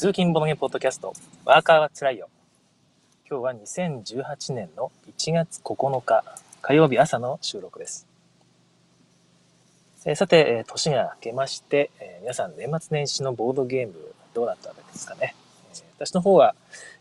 [0.00, 1.12] 通勤ボノゲポッドキャスト、
[1.44, 2.30] ワーカーはつらいよ。
[3.28, 6.24] 今日は2018年の1月9日、
[6.62, 8.06] 火曜日朝の収録です。
[10.06, 13.94] えー、さて、えー、年が明けまして、えー、皆さん年末年始のボードゲーム
[14.32, 15.34] どうだったんですかね。
[15.74, 16.54] え私の方は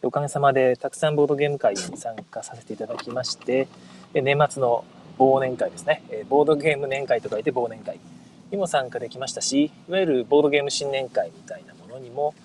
[0.04, 3.70] おかげさまでたくさんボードゲーム会に参加させていただきまして、
[4.14, 4.84] え年末の
[5.18, 7.98] 忘年会ですね、えボードゲーム年会と書いて忘年会
[8.52, 12.36] にも参加できましたし、いわゆるボードゲーム新年会みたいなものにも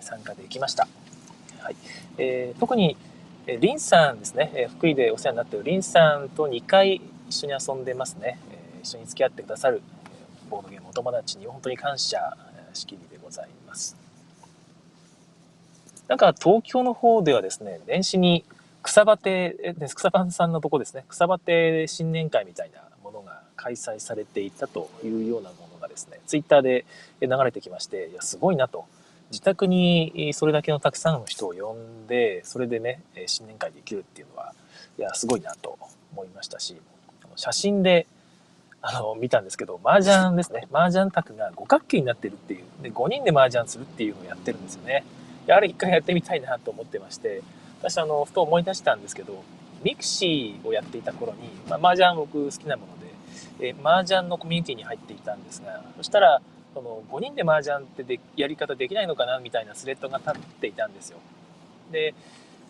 [0.00, 0.88] 参加できました。
[1.60, 1.76] はい
[2.18, 2.96] えー、特に
[3.46, 8.38] リンさんですね、福井でお世話になっているリンさんと2回一緒に遊んでますね。
[8.82, 9.82] 一緒に付き合ってくださる
[10.48, 12.36] ボードゲームお友達に本当に感謝
[12.72, 13.96] しきりでございます。
[16.08, 18.44] なんか東京の方ではですね、年始に
[18.82, 26.84] 草場亭、草場さんのとこですね、草場亭新年会みたいなものが開催されていたというようなものがですね、ツイッターで
[27.20, 28.86] 流れてきまして、いや、すごいなと。
[29.30, 34.52] 自宅にそれだけのたくさんの人を呼んで、それでね、新年会できるっていうのは、
[34.98, 35.78] いや、すごいなと
[36.12, 36.76] 思いましたし、
[37.36, 38.06] 写真で、
[38.82, 40.66] あの、見たんですけど、麻雀ですね。
[40.72, 45.04] 麻雀卓が五角形になってるっていう、で、5人で麻雀するっていうのをやってるんですよね。
[45.46, 47.42] で、あれ一回やってみたいなと思ってまして、
[47.80, 49.42] 私、あの、ふと思い出したんですけど、
[49.82, 56.42] mixi をやっていた頃に、まあ、麻雀僕好きなもので、え麻雀のコミュニティに入っていたんですが、そしたら、
[56.74, 61.18] その5人で麻雀ってでやり方できないのかなみたいなスレッドが立っていたんですよ。
[61.90, 62.14] で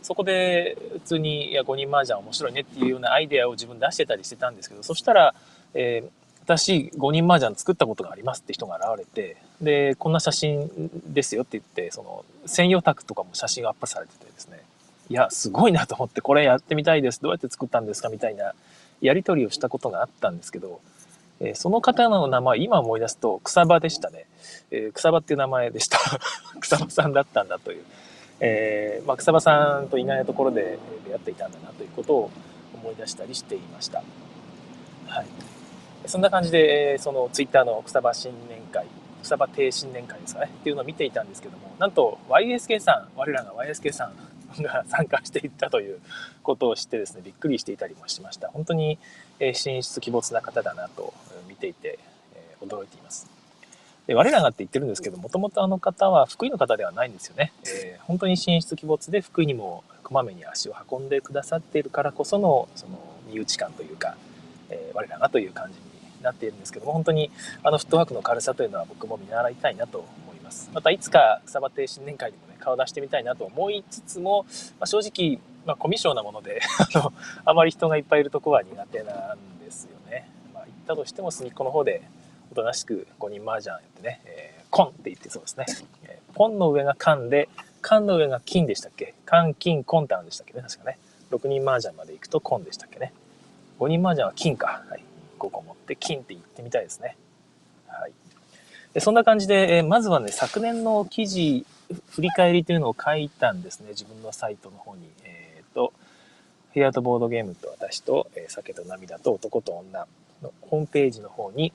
[0.02, 5.34] そこで普通にいや5人麻雀面白いねっていうようなアイデアを自分出してたりしてたんですけどそしたら、
[5.74, 6.10] えー、
[6.44, 10.70] 私5人麻雀作ったことがありますって人が現れてでこんな写真
[11.06, 14.62] ですよって言ってその専用卓とかも写真がアップされててですね
[15.10, 18.54] いやすごいなと思ってこれやってみたいですどうやって作ったんですかみたいな
[19.02, 20.80] やり取りをしたことがあったんですけど
[21.40, 24.26] えー、その方の名前、今思い出すと草場でしたね。
[24.70, 25.98] えー、草場っていう名前でした。
[26.60, 27.84] 草場さんだったんだという。
[28.40, 32.30] えー、まあ、草場さんと意外なところで出会っていたんだなということを
[32.74, 34.02] 思い出したりしていました。
[35.08, 35.26] はい。
[36.06, 38.86] そんな感じで、そのツイッターの草場新年会、
[39.22, 44.10] 草場亭新年会ですかね、っていうのを見ていたんですけども、なんと YSK さん、我らが YSK さ
[44.58, 46.00] んが参加していったという
[46.42, 48.48] ことを知ってですね、びっくりしていたりもしました。
[48.48, 48.98] 本当に、
[49.40, 51.12] え神出鬼没な方だなと
[51.48, 51.98] 見ていて、
[52.34, 53.28] え驚いています。
[54.06, 57.52] で我らがって言ってるんですけど、もともとあの方は福井の方ではないんですよね。
[57.66, 64.16] えー、本当に神出鬼没で福井にもこまめに足を運んでくださっているからこその、その身内感というか、
[64.68, 65.84] えー、我らがという感じに
[66.22, 67.30] なっているんですけども、本当に
[67.62, 70.70] あのフットワークの軽さというのは僕も見習いたいなと思います。
[70.74, 74.44] またいつか草場亭新年会にもね、顔出してみたいなと思いつつも、
[74.80, 76.60] まあ、正直、まあ、コミュ障なもので
[76.94, 77.12] あの、
[77.44, 80.28] あまり人がいっぱいいるとこは苦手なんですよね。
[80.54, 82.02] まあ、行ったとしても隅っこの方で
[82.50, 85.66] おとなしく5人麻雀やってね、えー、コンって言ってそうですね。
[86.04, 87.48] えー、ポンの上が缶で、
[87.82, 89.14] 缶の上が金でしたっけ？
[89.24, 90.62] 缶、金、コンってあるんでしたっけね？
[90.62, 90.98] 確かね。
[91.30, 93.12] 6人麻雀まで行くとコンでしたっけね
[93.78, 94.82] ？5人麻雀は金か。
[94.88, 95.04] はい。
[95.38, 97.16] 5個持って金って言ってみたいですね。
[97.86, 98.12] はい。
[98.92, 101.64] でそんな感じで、えー、まずはね、昨年の記事、
[102.10, 103.90] 振り返りというのを書いたんですね。
[103.90, 105.08] 自分のサイトの方に。
[105.24, 105.49] え、ー、
[106.72, 110.06] ヘアとボードゲームと私と、えー、酒と涙と男と女
[110.42, 111.72] のホームページの方に、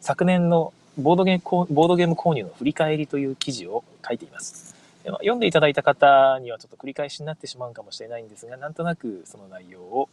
[0.00, 4.74] 昨年のボードゲームボードゲーム購入の振り返りという記事を書いています。
[5.04, 10.08] 読んでいただいた方にはちょっと繰り返しになってしまうかもしれないんですが、なんとなくその内容を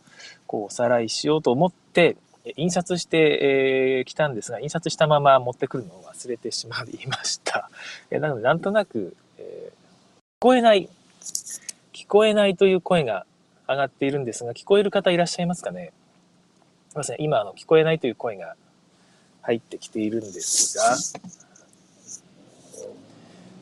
[0.48, 2.18] こうおさらいしようと思って、
[2.58, 7.70] 印刷してき、えー、たんですが、印刷したまま持ってくるのを忘れてしまいました。
[8.10, 9.74] なので、なんとなく、えー、聞
[10.40, 10.90] こえない、
[11.94, 13.26] 聞こえないという声が
[13.72, 15.94] 上がっているんですが、聞こえる方いらっしゃいますかね？
[16.90, 18.56] すいません、今、あの、聞こえないという声が
[19.42, 20.96] 入ってきているんですが、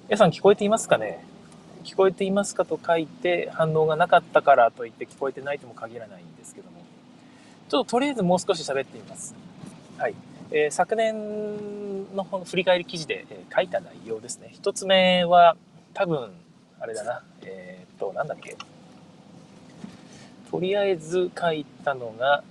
[0.08, 1.24] 皆さん聞こえていますかね？
[1.84, 6.82] 聞こえていますかと書いて反応がなかったからといって聞こえてないとも限らないんですけども、
[7.70, 9.36] ちょっととりあえずもう少し喋ってみます。
[9.98, 10.16] はい。
[10.52, 14.50] えー、昨年の振り返り記事で、え、書いた内容ですね。
[14.52, 15.56] 一つ目は
[15.94, 16.32] 多分、
[16.80, 18.58] あれだな、えー、っと、なんだっけ？
[20.52, 22.44] とりあえず書いたのが、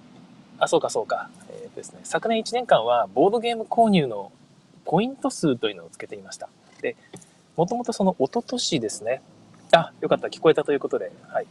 [0.58, 1.30] あ、そうかそうか。
[1.50, 4.32] えー、ですね、昨年1年間はボードゲーム購入の
[4.84, 6.48] ポイント数というのをつけていました。
[6.80, 6.96] で、
[7.56, 9.20] もともとその一昨年ですね。
[9.72, 10.28] あ、よかった。
[10.28, 11.12] 聞こえたということで。
[11.28, 11.46] はい。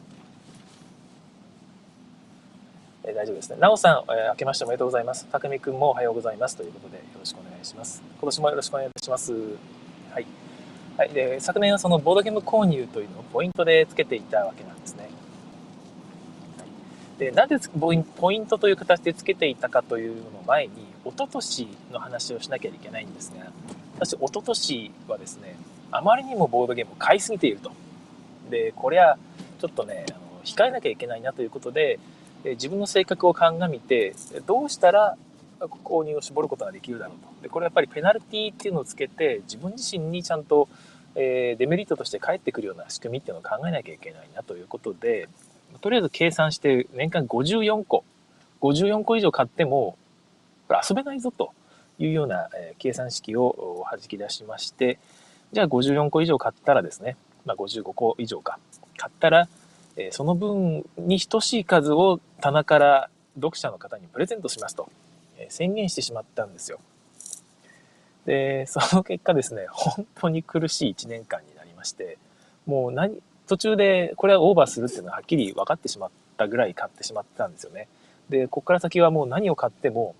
[3.04, 3.58] えー、大丈夫ですね。
[3.60, 5.26] なおさん、えー、明けましておめでとうございます。
[5.26, 6.56] たくみくんもおはようございます。
[6.56, 8.02] ということで、よろしくお願いします。
[8.20, 9.34] 今年もよろしくお願いいたします。
[9.34, 10.26] はい。
[10.98, 11.10] はい。
[11.10, 14.77] で、昨年はそのボードゲーム購入というのをポイントでつけていたわけなんです。
[17.18, 20.74] で、なぜポイントという形でつけていたかというのを前に、
[21.06, 23.52] 一昨年の話をしなきゃいけないんですが、
[24.00, 25.56] 私、一昨年はですね、
[25.92, 27.72] あまりにもボードゲームを買いすぎていると。
[28.50, 29.18] で、これは
[29.60, 32.00] ちょっとね、あの控えなきゃいけないなということで、
[32.44, 34.14] 自分の性格を鑑みて、
[34.46, 35.18] どうしたら
[35.60, 37.44] 購入を絞ることができるだろうと。
[37.44, 40.70] で、これやっぱりペナルティっていうのをつけて、自分自身にちゃんと、
[41.16, 45.28] えデメリットとして返ってくるような仕組みっていうのを考えなきゃいけないなということで、
[45.82, 48.04] とりあえず計算して年間54個、
[48.62, 49.98] 54個以上買っても、
[50.70, 51.54] 遊べないぞと
[52.00, 55.00] いうような、計算式を弾き出しまして、
[55.54, 57.16] じゃあ54個以上買ったらですね、
[57.46, 58.60] まあ、55個以上か、
[58.98, 59.48] 買ったら、
[60.12, 64.90] その分に等しい数を棚から読者の方にプレゼントしますと、
[65.50, 66.80] 宣言してしまったんですよ。
[68.26, 72.18] で、その結果ですね、本当に苦しい1年間になりまして、
[72.66, 77.88] もう何、途中でこれはオーバーするっていうのははっきり分かってしまったぐらい買ってしまったんですよね。
[78.30, 80.16] で、ここから先はもう何を買っても、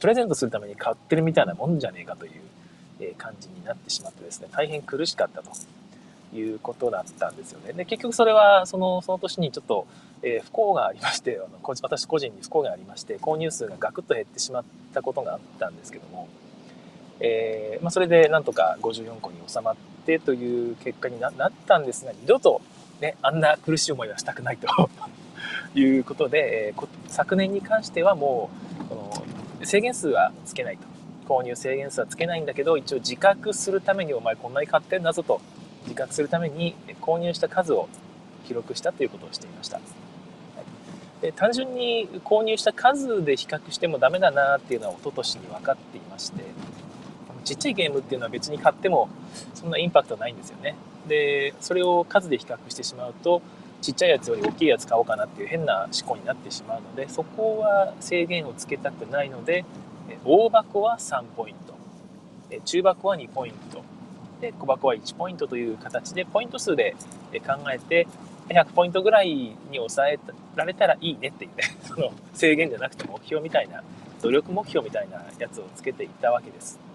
[0.00, 2.32] プレゼントするために買ってるみたいなもんじゃねえかという、
[3.18, 5.50] 感じになってしまってですね、大変苦しかったと
[6.34, 7.74] いうことだったんですよね。
[7.74, 9.86] で、結局それは、その、その年にちょっと、
[10.22, 14.64] えー、不幸がありまして、あの私個人に不幸がありまして、購入数がガクッと減ってしまっ
[14.94, 16.26] たことがあったんですけども、
[17.20, 19.74] えー、まあ、それでなんとか54個に収まっ
[20.06, 21.32] てという結果になっ
[21.66, 22.62] たんですが、二度と
[23.00, 24.68] ね、あんな苦しい思いはしたくないと
[25.78, 28.50] いうことで、えー、昨年に関してはも
[28.80, 28.94] う、こ
[29.60, 30.86] の制限数はつけないと。
[31.28, 35.40] 購入制限数はつけないんだけど、一応自覚するためにお前こんなに買ってんだぞと
[35.82, 37.88] 自覚するために購入した数を
[38.46, 39.80] 記録したということをしていました。
[41.20, 46.44] で単純に購入した数で比較してもダメだなっていうのは一昨年に分かっていまして
[47.46, 49.08] ちっちゃいゲームっていうのは別に買っても
[49.54, 50.74] そんなインパクトないんですよね。
[51.08, 53.40] でそれを数で比較してしまうと
[53.80, 59.64] ちっちゃいやつより大きいやつ買おうかなっていう変な思考になってしまうのでそこは制限をつけたくないので
[60.24, 61.76] 大箱は3ポイント。
[62.64, 63.82] 中箱は2ポイント。
[64.40, 66.94] で小箱は1ポイントという形でポイント数で
[67.32, 68.06] 考えて
[68.48, 70.18] 100ポイントぐらいに抑え
[70.54, 73.82] られたらいいねっていうね その制限じゃなくて目標みたいな
[74.22, 76.85] 努力目標みたいなやつをつけていったわけです。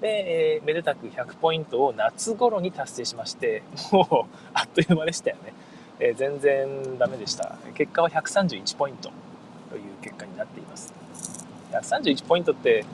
[0.00, 3.62] で、えー、めでたく100ポイントを夏頃に達成しまして
[3.92, 5.52] もうあっという間でしたよね、
[5.98, 7.56] えー、全然ダメでした。
[7.74, 9.10] 結果は131ポイント
[9.70, 10.92] という結果になっています。
[11.72, 12.84] 131ポイントって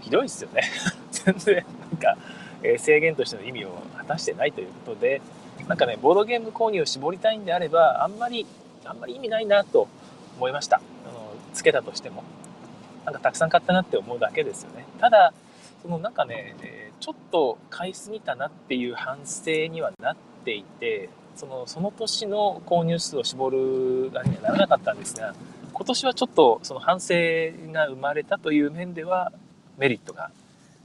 [0.00, 0.62] ひどいですよね。
[1.10, 2.16] 全然なんか
[2.62, 5.20] え制限としての意味を果たしてないということで
[5.68, 8.46] なんかねボードゲーム購入を絞りたいんであればあんまり
[8.84, 9.88] あんまり意味ないなと
[10.36, 10.76] 思いました。
[10.76, 12.22] あのつけたとしても。
[13.04, 14.86] なんかたくさん買ったなって思うだけですよね。
[14.98, 15.34] ただ
[15.84, 25.34] そのなんかね、えちょっと買いすぎたなっていう反省にはなっていてそのその年の購入数を絞るあれにはならなかったんですが
[25.74, 27.14] 今年はちょっとその反省
[27.70, 29.30] が生まれたという面では
[29.76, 30.30] メリットが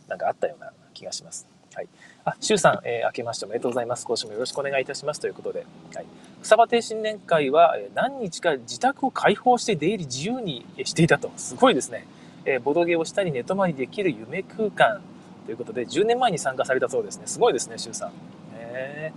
[0.10, 1.48] なんかあったような気がします。
[1.74, 1.88] はい。
[2.26, 4.06] あ、シュウさん、えー、明けましておめでとうございます。
[4.06, 6.06] 今週もよろしくお願いいたしますということで、はい。
[6.42, 11.32] 草場亭新年会は、え何日か自宅を開放して出入り自由にしていたと。
[11.38, 12.08] すごいですね。
[12.50, 15.02] えー、ボドゲをしたり寝泊まりできる夢空間
[15.46, 17.24] ということで、10年前に参加されたそうですね。
[17.28, 18.12] すごいですね、シュウさん。
[18.56, 19.14] え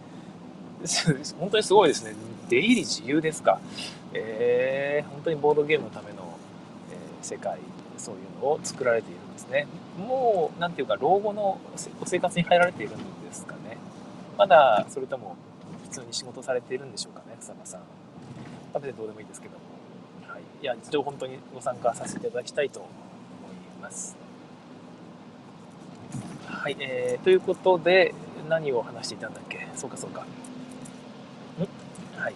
[0.82, 2.12] ー、 本当にすごいですね。
[2.50, 3.58] 出入り自由ですか。
[4.12, 6.19] えー、本当にボードゲームのための、
[6.90, 7.58] えー、世界、
[7.96, 9.67] そういうのを作られているんですね。
[9.96, 11.58] もう、なんていうか、老後の
[12.05, 13.78] 生活に入られているんですかね。
[14.37, 15.37] まだ、それとも、
[15.85, 17.80] 普通に仕事されているんでしょうかね、草間さん。
[18.75, 19.61] 食べてどうでもいいですけども。
[20.30, 20.42] はい。
[20.62, 22.85] いや、一応本当にご参加させていただきたいと。
[26.46, 28.14] はい、えー、ということで、
[28.49, 29.68] 何を話していたんだっけ？
[29.75, 30.22] そうかそうか。
[30.22, 30.25] ん？
[32.20, 32.34] はい。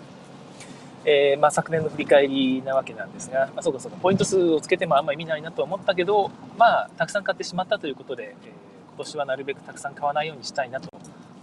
[1.05, 8.49] えー、まあ、昨年の振り返りなわけなんですが、まあ、そうかそうか、ポイント数をつけてもあんま意味ないなとは思ったけど、まあ、たくさん買ってしまったということで、えー、
[8.97, 10.89] 今年はなるべくたくさん買わないようにしたいなと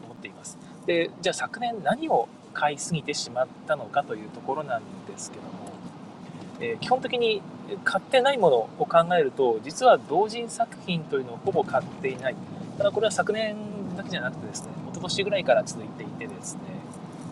[0.03, 0.57] 思っています。
[0.85, 5.72] で、じゃあ昨年何を買いすぎてしまったのかというところなんですけども、
[6.59, 7.41] えー、基本的に
[7.83, 12.35] 買ってないものを考えると、実は同人作品というのをほぼ買っていない。
[12.77, 13.55] ただこれは昨年
[13.95, 16.61] だけじゃなくてですね、一昨年ぐらいから続いていてですね、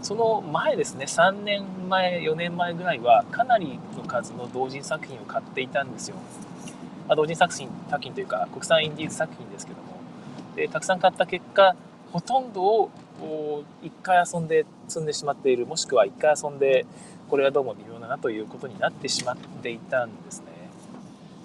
[0.01, 6.15] その前ですね、3年前、4年前ぐらいは、かなりの数の同人作品を買っていたんですよ。
[7.07, 9.99] まあ、同人作品、作品というか、国産インディーズ作品ですけども。
[10.55, 11.75] で、たくさん買った結果、
[12.11, 12.89] ほとんどを
[13.83, 16.85] 1回遊んで積んでしまっている、もしくは1回遊んで、
[17.29, 20.47] これはどうも微妙だなということになってしまっていたんですね。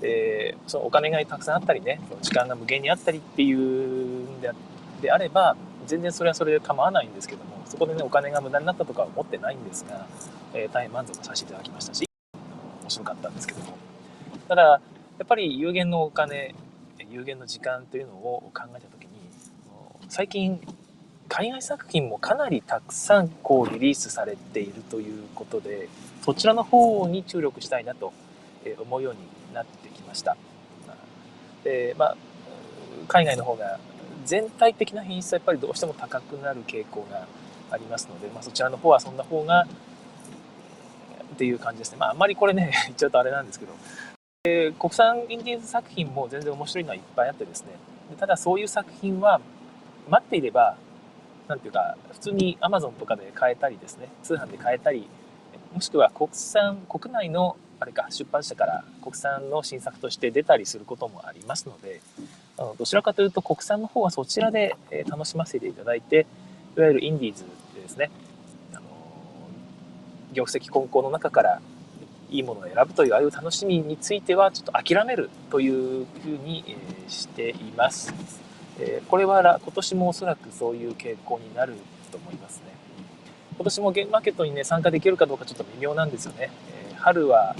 [0.00, 4.52] で、そのお金がたくさんあったりね、時間が無限にあったりっていうんで
[5.10, 10.06] あれば、全然それはそれで構わないんですけども、そこでね、お金が無駄になったとかは思ってないんですが、
[10.54, 12.04] えー、大変満足させていただきましたし、
[12.82, 13.76] 面白かったんですけども。
[14.48, 14.80] ただ、や
[15.24, 16.54] っぱり有限のお金、
[17.10, 19.08] 有限の時間というのを考えたときに、
[20.08, 20.60] 最近、
[21.28, 25.88] 海外作品もかなりたくさんこうリリースされているということで
[26.22, 28.12] そちらの方に注力したいなと
[28.78, 29.20] 思うように
[29.54, 30.36] なってきました。
[31.64, 32.16] でまあ、
[33.08, 33.80] 海外の方が
[34.24, 37.26] 全体的な品質はやっぱりどうしても高くなる傾向が
[37.70, 39.66] ありますので、まあ、そちらの方はそんな方が
[41.36, 41.98] っていう感じですね。
[41.98, 43.72] まあ、あんまりこれね、 言っちゃうとあれなんですけど、
[44.44, 47.68] えー、国産インディーズ作品も全然面白いのはいっぱいあってですね、
[48.18, 49.40] ただそういう作品は
[50.08, 50.76] 待っていれば、
[51.48, 55.08] なんていうか、普通に Amazon とかで買えたりですね、通販で買えたり、
[55.72, 62.00] もしくは国産、国内のあれか、出版社から国産の新作として出たりすることもありますので、
[62.56, 64.76] あのどちらかというと国産の方はそちらで
[65.08, 66.26] 楽しませていただいて、
[66.76, 68.10] いわゆるインディーズでですね、
[68.72, 68.82] あの
[70.32, 71.60] 業績混交の中から
[72.30, 76.76] いいものを選ぶというああいう楽しみについてはちょっと諦めるというふうに、
[77.08, 78.45] しています。
[78.78, 81.74] えこれは今年もおそらくそういう傾向になる
[82.10, 82.64] と思いますね。
[83.56, 86.50] 今年もゲームマーケットにね参加できるかどうかちょっと微妙なんですよね。
[86.90, 87.56] え春は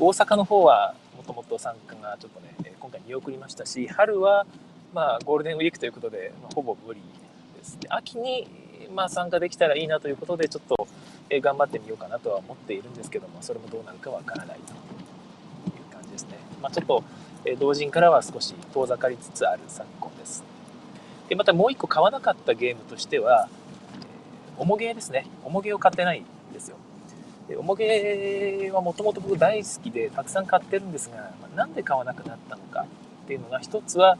[0.00, 4.46] 大阪の方はもともと参加がちょっとね今回見送りましたし春は
[4.92, 7.00] まあゴールデンウィークということで、ま、ほぼ無理
[7.56, 8.48] ですで秋に
[8.94, 10.88] まあ参加できたらいいなということでちょっと
[11.30, 14.76] 頑張ってみようかなとは思っているんですけどもそれもどうなるかわからないとい
[15.80, 17.02] う感じですね、まあ、ちょっと
[17.58, 20.42] 同人からは少し遠ざかりつつある昨今です。
[21.28, 23.48] でまたもう一個買わなかったゲームとしては
[24.56, 25.26] おもげですね。
[25.44, 26.76] おもげを買ってないんですよ。
[27.48, 32.86] でおもげはもともと僕大好きでたくさん買ってるんですが、まあ、なんで買わなくなったのか
[33.24, 34.16] っていうのが一つは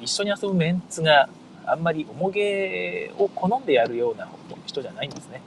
[0.00, 1.28] 一緒に遊ぶメンツが
[1.66, 4.28] あんまりおもげを好んでやるような
[4.66, 5.40] 人じゃないんですね。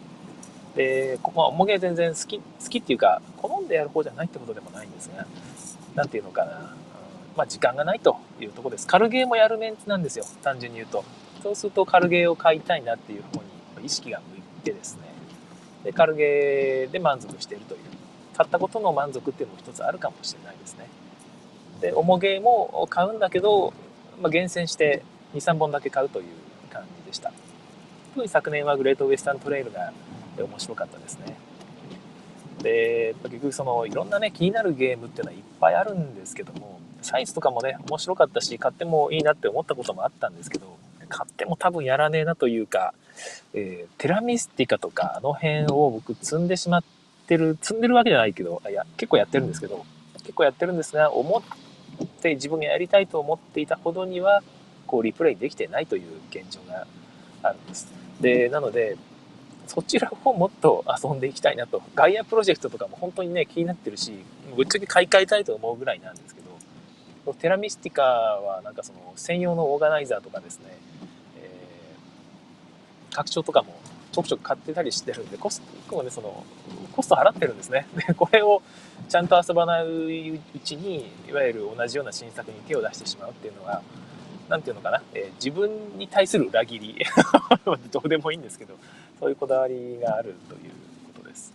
[0.76, 5.26] で、まあ、おもげ全然好き、好きっていうか、好んでやる方じゃないってことでもないんですが、
[5.96, 6.76] なんていうのかな、
[7.36, 8.88] まあ時間がないというとこです。
[8.88, 11.04] 軽ゲーもやるメンツなんですよ、単純に言うと。
[11.42, 13.42] そうすると軽ゲーを買いたいなっていう方
[13.80, 15.02] に意識が向いてですね、
[15.84, 17.82] で軽ゲーで満足しているという、
[18.36, 20.88] 買ったことの満足っていうのも一つあるかもしれないですね。
[21.82, 23.74] で、重ゲーも買うんだけど、
[24.22, 26.26] まあ、厳選して2、3本だけ買うという
[26.72, 27.34] 感じでした。
[28.14, 29.92] 特に昨年はグレートウエスタントレイルが
[30.38, 31.36] 面白かったですね。
[32.62, 40.78] で、結局そのいろんなね、気になるゲームっていうのはいっぱいあるんですけども、サイズとかもね、面白かったし、買ってもいいなって思ったこともあったんですけど、
[41.10, 42.94] 買っても多分やらねえなというか、
[43.54, 46.84] えー、テラミスティカとかあの辺を僕積んでしまっ
[47.28, 49.86] てる、積んでるわけじゃないけど、いや、結構やってるんですけど、
[50.20, 51.42] 結構やってるんですが、思っ
[52.22, 54.42] て自分がやりたいと思っていたほどには、
[54.88, 56.88] こうリプレイできてないという現状が
[57.44, 57.88] あるんです。
[58.20, 58.98] で、なので、
[59.68, 61.82] そちらをもっと遊んでいきたいなと。
[61.96, 64.14] ガイアプロジェクトとかも本当にね、気になってるし、
[64.56, 66.43] ぶっちゃけ買い替えたいと思うぐらいなんですけど、
[67.40, 70.66] テラミスティカはなんかその専用のオーガナイザーとかですね、
[71.38, 73.76] えー、拡張とかも
[74.12, 76.44] ちょくちょく買ってたりしてるんで、コストもね、その、
[76.92, 77.88] コスト払ってるんですね。
[78.08, 78.62] で、これを
[79.10, 83.82] ちゃんと遊ばないうちに、いわゆる同じような新作に手を出してしまうっていうのは、
[84.50, 87.04] 何て言うのかな、えー、自分に対する裏切り。
[87.92, 88.76] どうでもいいんですけど
[89.20, 90.72] そういうこだわりがあるという
[91.14, 91.54] ことです、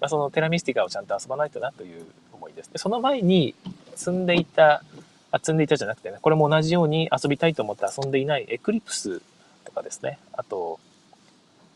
[0.00, 2.72] まあ、そのテラミスティカをちゃんと遊ばないとなという思いです。
[2.72, 3.54] でその前に
[3.96, 4.82] 積んでいた
[5.30, 9.22] あ積んでいたじゃなくてねこれも同じように遊びたいと思って遊んでいないエクリプス
[9.64, 10.78] とかですねあと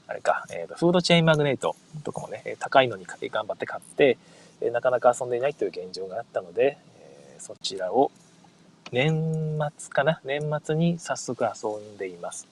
[0.08, 4.18] あれか、えーと、フードチェーンマグネートとかもね高いのに頑張って買って
[4.72, 8.10] なかなか遊んでいないという現状があったので、え、そちらを
[8.92, 12.48] 年末かな年末に早速遊んでいます。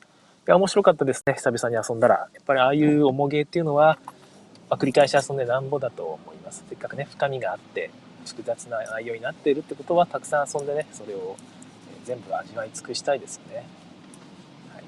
[0.46, 1.34] いや、面白かったですね。
[1.34, 2.28] 久々に遊んだら。
[2.34, 3.98] やっぱりああいう重げっていうのは、
[4.68, 6.64] まあ、繰り返し遊んでなんぼだと思います。
[6.68, 7.90] せっかくね、深みがあって、
[8.26, 11.36] 複雑な内容になっているってことは、たくさん遊んでね、それを
[12.04, 13.66] 全部味わい尽くしたいですよね。
[14.74, 14.84] はい、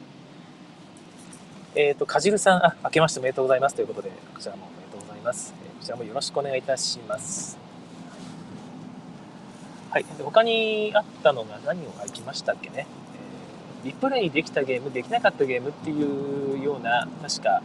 [1.75, 5.53] えっ、ー、と、かじるさん、あ、明けましておめでとうございますということで、こちらもおめでとうございます。
[5.53, 7.59] こちらもよろしくお願いいたします。
[9.91, 10.05] はい。
[10.23, 12.87] 他にあったのが何を書きましたっけね。
[13.85, 17.63] えー、リプレイできたゲーム、できなかったゲームっていうような、確か、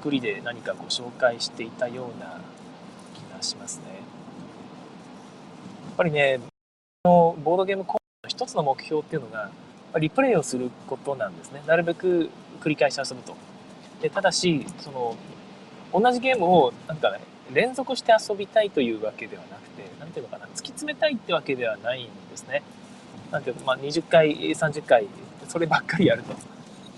[0.00, 2.40] くくりで何かご紹介していたような
[3.14, 4.03] 気がしますね。
[5.94, 6.40] ぱりね、
[7.04, 9.50] のボードゲームコンの一つの目標っていうのが、
[9.98, 11.62] リプレイをすることなんですね。
[11.66, 13.36] なるべく繰り返し遊ぶと。
[14.02, 15.16] でただし、その、
[15.92, 17.20] 同じゲームを、なんかね、
[17.52, 22.62] 連続して遊びたいというわけではなくて、なんていうのかな、突き詰めたいってわけではないんですね。
[23.30, 25.06] なんていうかまあ、20回、30回、
[25.48, 26.34] そればっかりやると。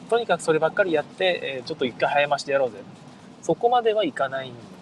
[0.09, 2.79] とにかくそればっかりやって、えちょっと一回早ましてやろうぜ。
[3.43, 4.76] そこまではいかないんで。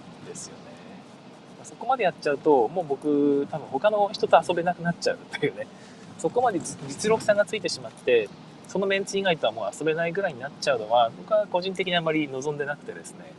[1.64, 5.66] そこまでやっちゃうと、もう僕、多分他の人と遊べなくなっちゃうというね。
[6.18, 8.28] そこまで実力差がついてしまって、
[8.68, 13.32] そのメンツ以外とはもう遊べないぐらいになっちゃうのは僕は個人的にあまり望んでなくてですね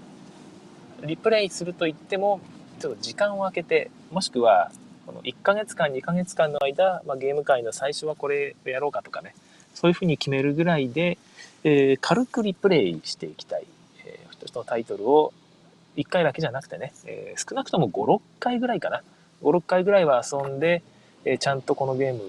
[1.04, 2.40] リプレイすると言っても
[2.80, 4.72] ちょっと時間を空けてもしくは
[5.06, 9.36] この1ヶ月間2ヶ月間の間、まあ、ゲーム界の最初はこれをやろうかとかね
[9.74, 11.18] そういうふうに決めるぐらいで、
[11.64, 13.66] えー、軽くリプレイしていきたい、
[14.06, 15.34] えー、一つのタイトルを
[15.98, 19.04] 1回だけじゃなくてね、えー、少なくとも5、6回ぐらいかな。
[19.42, 20.84] 5、6回ぐらいは遊んで、
[21.24, 22.22] えー、ちゃんとこのゲーム、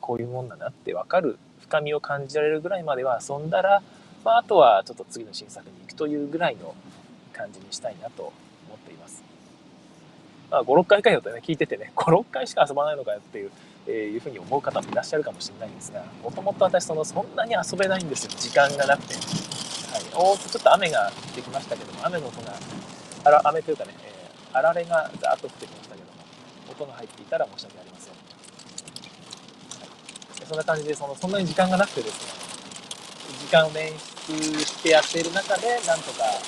[0.00, 3.82] こういうもんだなってわかる、深みを感じられるぐらいまでは遊んだら、
[4.24, 6.74] まあ、あとはちょっと次の新作に行くというぐらいの
[7.32, 8.32] 感じにしたいなと思
[8.76, 9.22] っています。
[10.50, 13.50] まあ、5、6回かよとね、聞いててね、5、6回しか遊ばないのかよっていう、
[13.86, 18.30] えー、いうふうに思う方もいらっしゃるかもしれないんですが、もともと私その、そんなに遊べないんですよ。
[18.36, 19.14] 時間がなくて。
[19.92, 20.08] はい。
[20.16, 22.54] おーっとちょっと雨が降ってきましたけども、雨の音が
[23.24, 26.12] あら雨というかね、えー、あられがざーっと降ってきましたけども、
[26.72, 28.12] 音が入っていたら申し訳ありません。
[28.16, 28.20] は
[29.84, 29.88] い、
[30.48, 32.32] そんな感じでその、そんなに時間がなくてですね、
[33.44, 33.98] 時間を捻出
[34.64, 36.24] してやっている中で、なんとか、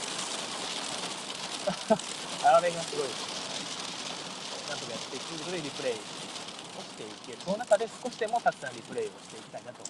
[2.49, 3.35] あられがすごいですね。
[4.71, 6.01] なんとかやっていくことでリプレイをし
[6.97, 7.39] ていける。
[7.45, 9.85] その中で少しでもたくさんリプレイをしていきたいなと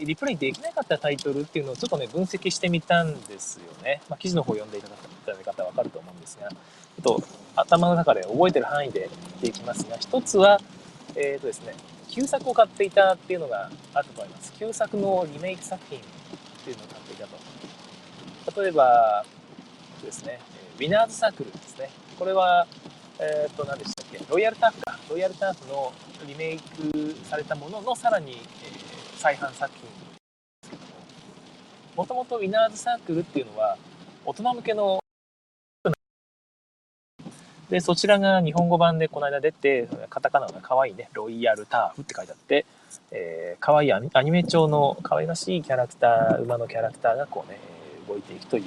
[0.00, 4.00] リプレイできなかったタイトルっていうのをちょっとね、分析してみたんですよね。
[4.08, 4.94] まあ、記事の方読んでいただ
[5.40, 6.56] いた方はわかると思うんですが、ちょ
[7.00, 7.22] っと
[7.54, 9.10] 頭の中で覚えてる範囲で言っ
[9.40, 10.60] ていきますが、一つは、
[11.14, 11.74] えっ、ー、とですね、
[12.08, 14.52] 旧作を買っていたっていうのがあると思います。
[14.58, 16.02] 旧作のリメイク作品っ
[16.64, 17.26] ていうのを買っていた
[18.52, 18.60] と。
[18.62, 19.24] 例えば、
[20.04, 20.40] ですね、
[20.76, 21.90] ウィナーズサークルですね。
[22.18, 22.66] これは、
[23.20, 24.98] えっ、ー、と、何でしたっけ、ロイヤルターフか。
[25.08, 25.92] ロイヤルターフの
[26.26, 28.83] リメイクされたもののさらに、えー
[29.24, 29.88] 再販作品で
[30.64, 30.88] すけども
[31.96, 33.78] もともとウィナーズサークルっていうのは
[34.26, 35.00] 大人向けの
[37.70, 42.66] でそちらが日本語版でこの間出てカタカナが可愛いねロイヤルターフって書いてあって、
[43.12, 47.58] えー、可愛いアニメ調の可愛らしいキャラクター馬のキャラクターがこうね
[48.06, 48.64] 動いていくという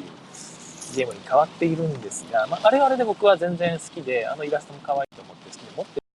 [0.96, 6.07] ゲームに変わっているんですが、まあ、あれはあれで僕は全然好きであのイラストも可愛いと思って好きで持って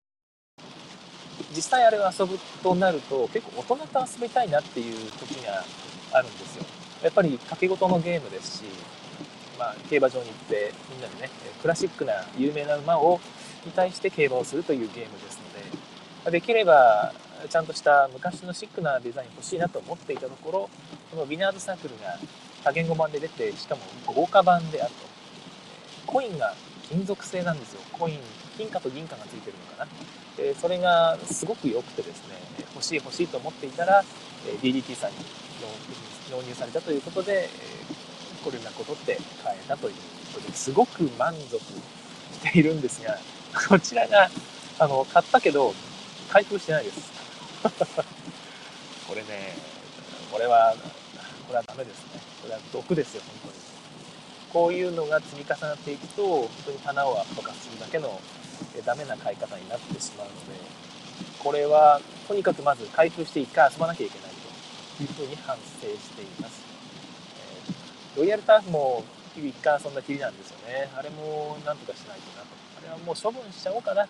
[1.54, 5.64] 実際あれを遊ぶとなると結構大人と遊びたいなっていう時が
[6.12, 6.64] あるんですよ。
[7.02, 8.64] やっぱり掛け事のゲームですし、
[9.58, 13.20] まあ、競馬場に行ってみんなでねクラシックな有名な馬を
[13.66, 15.40] に対して競馬をするというゲームです
[16.24, 17.12] のでできれば
[17.48, 20.70] ちゃんとした昔のシックなデザイン欲しいなと思っていたところ
[21.10, 22.18] このウィナーズサークルが
[22.62, 25.12] 多言語版で出てしかも豪華版であると。
[26.06, 26.54] コインが
[26.88, 27.80] 金属製なんですよ。
[27.92, 28.18] コイン
[28.56, 29.90] 金貨と銀貨がついてるのかな。
[30.38, 32.36] えそれがすごく良くてですね
[32.74, 34.02] 欲しい欲しいと思っていたら、
[34.48, 35.16] え DDT さんに
[36.30, 37.48] 納入されたということで、え
[38.44, 39.94] これなことって買えたという
[40.34, 43.18] ことですごく満足しているんですが
[43.68, 44.30] こちらが
[44.78, 45.74] あの買ったけど
[46.30, 47.12] 開封してないです。
[49.06, 49.54] これね
[50.32, 50.74] これは
[51.46, 52.20] これはダメですね。
[52.42, 53.62] これは毒ですよ本当に。
[54.52, 58.20] こういうのが積み重なっていくと本当に棚を圧迫するだけの
[58.84, 60.60] ダメな買い方になってしまうので
[61.38, 64.30] これはとにかくまず開封して1回遊ばなきゃいけない
[64.96, 66.62] というふうに反省しています、
[68.14, 70.90] えー、ロイヤルターフも日々1回遊んだきりなんですよね。
[70.94, 72.48] あれもなんとかしないとなと。
[72.78, 74.06] あれはもう処分しちゃおうかな。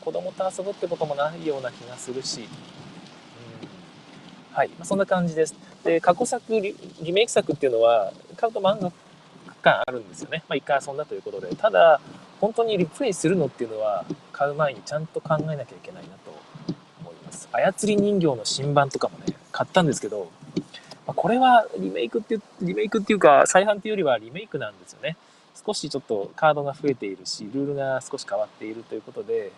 [0.00, 2.48] 子供と遊ぶってこともないような気がするし、うん、
[4.56, 5.54] はい、まあ、そんな感じです。
[5.84, 6.74] で過去作リ
[7.12, 8.92] メイク作っていうのは買うと満足
[9.62, 11.54] 感あるんですよね、まあ、1回遊んだということで。
[11.54, 12.00] ただ
[12.40, 16.32] 本当にリプレイするのっていうのは買う前にちゃんと考えなきゃいけないなと
[17.00, 17.48] 思います。
[17.52, 20.30] 操り人形の新版とかもね買ったんですけど
[21.06, 25.16] まこれはリメイクってリメイクっていうか再販っていうよりはリメイクなんですよね。
[25.66, 29.52] 少しちょっとカードが増えているしルールが少し変わっているということで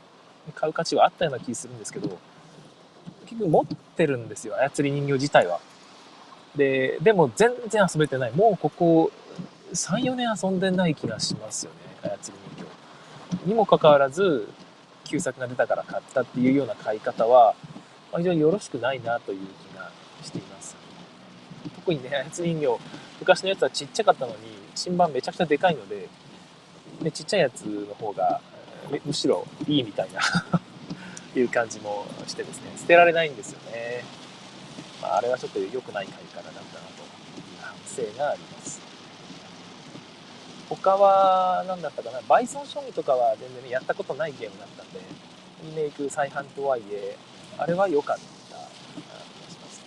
[0.55, 2.09] 買う価値はあったような気するんですけど
[3.27, 5.61] 結局持ってるんですよ操り人形自体は。
[6.57, 8.33] ででも全然遊べてない。
[8.33, 9.11] もうここ
[9.75, 12.48] 34年遊んでない気がしますよね操り人形。
[13.45, 14.49] にもかかわらず
[15.05, 17.55] 旧作が出たから買ったっていうような買い方は
[18.17, 19.39] 非常によろしくないなという
[19.71, 19.91] 気が
[20.23, 20.77] しています。
[21.75, 22.79] 特にね操り人形
[23.21, 24.37] 昔のやつはちっちゃかったのに
[24.75, 26.09] 新版めちゃくちゃでかいので
[27.03, 28.41] でちっちゃいやつの方が
[29.05, 30.21] むしろいいみたいな
[31.35, 32.73] いう感じもしてですね。
[32.77, 34.05] 捨てられないんですよね、
[35.03, 36.83] まあ、あれはちょっと良くない買い方だったなという
[37.61, 38.88] 反省があります。
[40.69, 42.21] 他は何だったかな。
[42.29, 45.01] バイソン将棋とかは全然、ね、やったことないゲームだったんで
[45.65, 47.17] リメイク再販とはいえ
[47.57, 49.83] あれは良かった気がします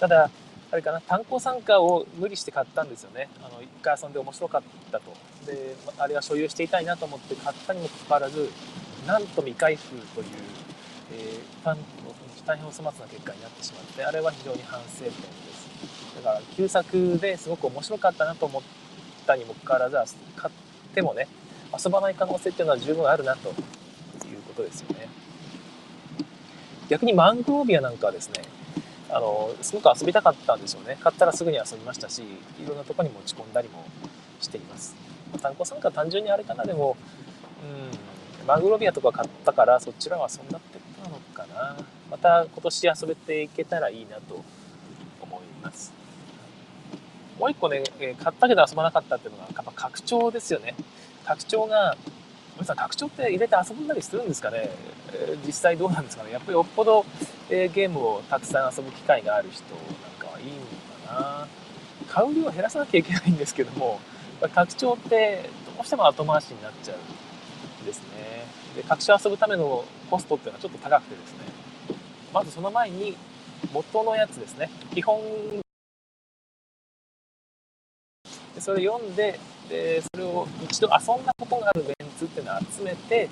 [0.00, 0.08] た。
[0.08, 0.30] だ
[0.70, 1.00] あれかな。
[1.00, 3.30] 単行参加を無理して買ったんですよね。
[3.42, 5.12] あの一回遊んで面白かったと。
[5.46, 8.50] であれは所有していたいなと思って買ったにもかかわらず
[9.06, 10.26] なんと未開封という
[11.10, 11.76] えー、
[12.44, 16.16] 大変お粗末な結果になってしまってあれは非常に反省点です。
[16.16, 18.68] だから旧作ですごく面白かったなと思って
[19.28, 20.54] たにもかかわらず買っ
[20.94, 21.28] てもね
[21.72, 23.52] 遊ばない可能性っていうのは十分あるなと。
[24.28, 25.08] いうことですよね。
[26.88, 28.42] 逆にマングロービアなんかはですね
[29.10, 30.98] あのすごく遊びたかったんでしょうね。
[31.00, 33.84] 買ったらすぐに遊びましたしいろんなとこに持ち込んだりも
[34.40, 34.94] しています。
[35.40, 36.96] 単行参加単純にあれかなでも
[37.62, 41.76] うんマングロービアとか買ったからそちらは遊んだってことなのかな。
[42.10, 44.44] また今年遊べていけたらいいなと
[45.22, 45.92] 思います。
[47.38, 50.74] もう一個ね買ったけど遊ばなかったっていうのがやっぱ拡張ですよね。
[51.24, 51.96] 拡張が
[52.54, 54.70] 皆さん拡張って入れて遊んだりするんですかね、
[55.12, 56.32] えー、実際どうなんですかね？
[56.32, 57.04] やっぱりよっぽど、
[57.50, 59.84] えー、ゲームをたくさん遊ぶ機会がある人なん
[60.18, 60.52] かはいいの
[61.06, 61.48] かな。
[62.08, 64.00] 買う量を減らさなきゃいけないんですけども
[64.54, 68.46] 拡張ってどうしても後回しになっちゃうんですね。
[68.74, 71.38] で拡張遊ぶためのコストっていうのはちょっと高くてですね。
[72.32, 73.16] まずその前に
[73.72, 74.70] 元のやつですね。
[74.94, 75.20] 基本
[78.60, 83.28] それを読んででそれを一度遊んだことがあるメンツっていうのを集めて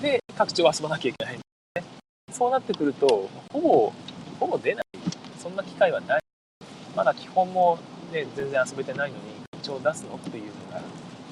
[0.00, 1.34] で各地を遊ばなきゃいけない。
[1.34, 1.42] んで
[1.80, 1.84] すね
[2.32, 3.92] そうなってくるとほぼ
[4.40, 4.84] ほぼ出ない。
[5.38, 6.20] そんな機会はない。
[6.94, 7.78] まだ基本も、
[8.12, 10.82] ね、全然遊べてないのに拡張を出すのっていうのが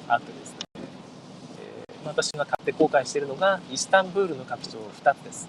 [0.07, 5.47] あってですね、えー、私が買って後悔しているのがイスタンブールの拡張2つです。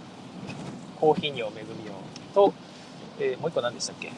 [1.01, 1.95] コーヒーにを恵みを
[2.35, 2.53] と、
[3.21, 4.09] えー、もう一個何でしたっけ、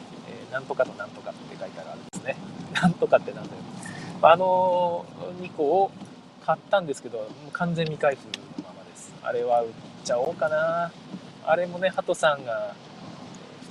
[0.51, 2.35] なんとかとなんとかって書いてあるあれですね。
[2.73, 3.55] なんとかってなんだよ。
[4.21, 5.05] あの
[5.41, 5.91] 2個を
[6.45, 8.25] 買ったんですけどもう完全未開封
[8.59, 9.13] のままです。
[9.23, 9.69] あれは売っ
[10.03, 10.91] ちゃおうかな。
[11.45, 12.75] あれもねハトさんが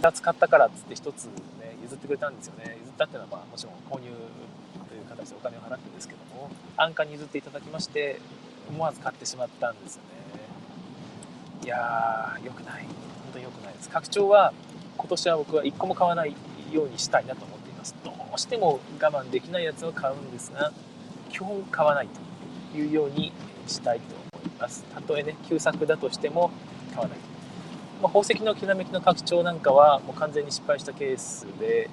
[0.00, 2.78] 2つ買ったからっつって1つね譲ってくれたんですよね。
[2.80, 4.08] 譲ったっていうのはまあもちろん購入
[4.88, 8.20] という形でお金を払ってんですけども安価に譲っていただきまして
[8.68, 10.08] 思わず買ってしまったんですよね。
[11.62, 12.84] いやー良くない。
[12.84, 12.90] 本
[13.34, 13.88] 当に良くないです。
[13.90, 14.52] 拡張は
[14.96, 16.34] 今年は僕は1個も買わない。
[16.72, 17.94] ようにしたいなと思っています。
[18.04, 20.72] どうしても我慢できないやつを買うんですが
[21.28, 22.08] 基本買わない
[22.72, 23.32] というように
[23.66, 24.84] したいと思います。
[24.94, 26.50] たとえね旧作だとしても
[26.94, 27.18] 買わない、
[28.02, 31.90] まあ、宝石のきらめきの拡張なんかはもう完全に失敗したケースで、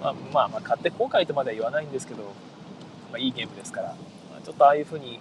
[0.00, 2.22] まあ、まあまあ買って後悔とまでは言わないんですけど、
[3.10, 3.94] まあ、いいゲームですから、ま
[4.38, 5.20] あ、ちょっとああいう風に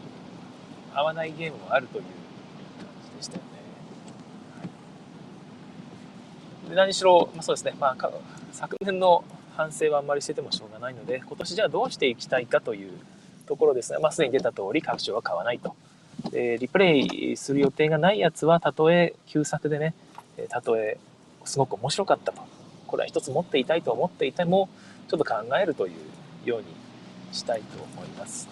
[0.94, 2.12] 合わないゲームもあるという感
[3.12, 3.50] じでしたよね、
[6.62, 7.96] はい、で何しろ、まあ、そうですね、まあ、
[8.54, 9.24] 昨年の
[9.58, 12.92] 反省はあんまりしててもしょうがないので今年じゃあどうしていきたいかという
[13.46, 15.76] ところですね、まあ、すでに出た通り拡張は買わないと。
[16.32, 19.94] でリプレイする予定がないやつはたとえ旧作でね
[20.50, 20.98] たとえ
[21.44, 22.42] すごく面白かったと。
[22.88, 24.70] これは一つ持っていたいと思っていても
[25.08, 25.92] ちょっと考えるとい
[26.46, 26.68] うように
[27.32, 28.48] したいと思います、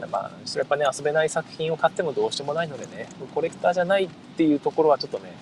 [0.00, 5.34] はい、まあそれやっぱね遊べない作品を買ってもどうしようもないのでねコレクターじゃないっていうところはちょっとね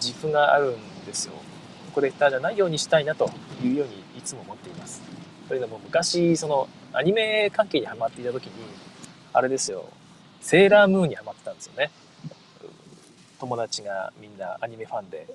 [0.00, 1.34] 自負があるんですよ。
[1.98, 3.28] コレクターじゃないようにしたいなと
[3.60, 5.02] いうようにいつも思っています。
[5.48, 8.52] というのも昔そのアニメ関係にハマっていた時に
[9.32, 9.84] あれですよ
[10.40, 11.90] セーラームーンにハマってたんですよね。
[13.40, 15.26] 友達がみんなアニメファンで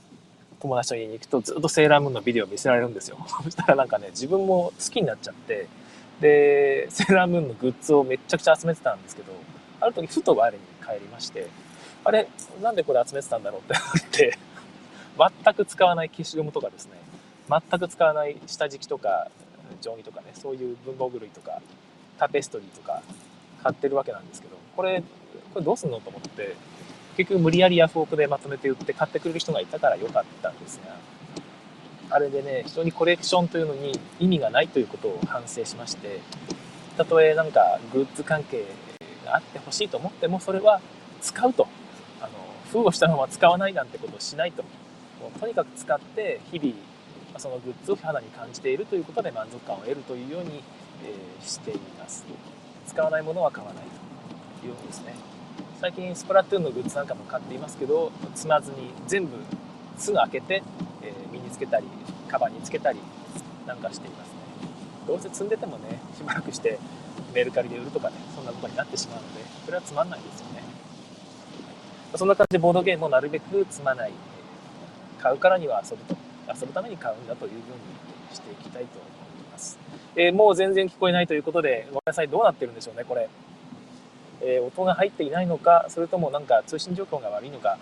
[0.62, 3.17] 友達の家に行くとずっとセーラームーンのビデオを見せられるんですよ。
[3.43, 5.67] そしたらなんかね自分も好きになっちゃって
[6.21, 9.34] でセーラームーンのグッズをめちゃくちゃ集めてたんですけど
[9.82, 11.45] ある時ふと我に帰りまして
[12.06, 12.30] あれ
[12.62, 14.38] なんでこれ集めてたんだろうって思って
[15.17, 16.93] 全く使わない消しゴムとかですね。
[17.49, 19.30] 全く使わない下敷きとか
[19.82, 21.62] 定規とかねそういう文房具類とか
[22.17, 23.02] タペストリーとか
[23.62, 25.04] 買ってるわけなんですけどこれ
[25.54, 26.56] これどうすんのと思って
[27.17, 30.80] 結局無理やりヤフオクでまとめて売って買ってくれる人がいたから良かったんです
[32.10, 36.19] があれでね非常にコレクションというのに意味がないということを反省しまして
[36.97, 38.65] たとえなんかグッズ関係
[39.26, 40.80] があってほしいと思ってもそれは
[41.21, 41.67] 使うと。
[42.21, 42.32] あの
[42.71, 44.63] 封をしたまま使わないなんてことをしないと。
[45.24, 46.76] もうとにかく使って日々
[47.40, 50.62] そのグッズを肌に感じているということで満足感を得るというように、
[51.04, 52.26] えしています。
[52.86, 53.84] 使わないものは買わない
[54.60, 55.16] というようにですね。
[55.82, 59.32] 最近スプラトゥーンのグッズなんかも買っていますけど積まずに全部
[59.98, 60.64] すぐ開けて、
[61.02, 61.88] え身につけたり
[62.28, 63.00] カバンにつけたり
[63.66, 64.34] なんかしていますね。
[65.08, 66.78] どうせ積んでてもねしばらくして
[67.34, 70.64] メルカリで売るとかねそんなことになってしまうのでそれはつまんないですよね。
[72.16, 74.12] そんな感じでボードゲームをなるべく積まない。
[75.24, 76.16] 買うからには遊ぶと
[76.54, 79.80] 遊ぶために買うんだというふうにしていきたいと思います、
[80.18, 83.30] えー、もう全然聞こえないということでごめんなさいどうなってるんでしょうねこれ、
[84.42, 87.78] えー、音が入っていないのかそれともなんか通信状況が悪いのか。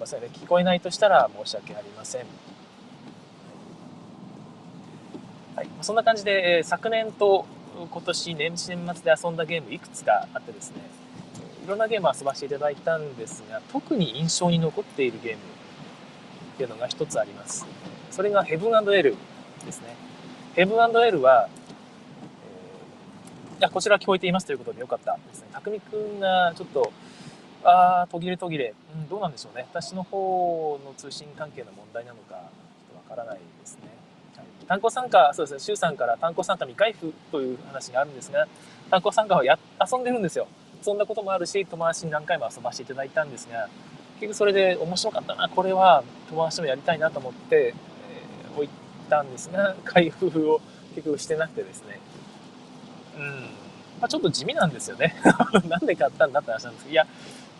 [0.00, 2.22] ませんね聞こえないとしたら申し訳ありません。
[5.54, 7.44] はい、そんな感じで、えー、昨年と
[7.90, 10.80] 今年年始年末で遊んだゲームいくつかあってですね
[11.64, 17.66] いろんなゲーム遊ばせていただいたんですが特に印象に残っているゲームっていうのが一つあります。
[18.10, 19.16] それがヘブンエル
[19.64, 19.94] ですね。
[20.54, 21.48] ヘブンエルは、
[23.54, 25.48] えー、いやこちら聞こえていますということでよかったですね。
[25.52, 26.92] 匠くんがちょっと
[27.62, 29.66] ああ途切れ途切れ、うん、どうなんでしょうね。
[29.72, 33.90] 私の方の通信関係の問題なのかちょっとわからないですね。
[34.66, 38.46] 単行参加、そうですね、周さんから単行参加未開封という話があるんですが、
[38.88, 40.46] 単行参加はや遊んでるんですよ。
[40.82, 43.68] そんなこともあるし、友達に何回も遊ばせていただいたんですが、
[44.20, 48.68] 結局それで面白かったな、これは友達ともやりたいなと思って、えー、置い
[49.08, 50.60] たんですが、 開封を
[50.94, 51.98] 結局してなくてですね。
[53.18, 53.40] うん。
[54.00, 55.14] まあ、ちょっと地味なんですよね。
[55.68, 57.06] なんで買ったんだって話なんですけど、いや、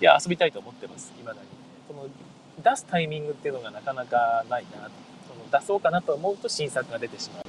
[0.01, 1.39] いや、遊びたいと思ってます、未だに。
[1.89, 2.09] この
[2.63, 4.91] 出すタイミングっていうのがなかなかないな
[5.29, 7.45] その出そうかなと思うと新作が出てしまう。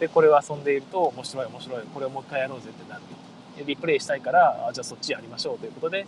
[0.00, 3.02] で、これを遊んでいると面白い面白い、これをもう一回やろうぜってなる。
[3.66, 6.06] リプレイしたいから、じゃあそっちやりましょうということで、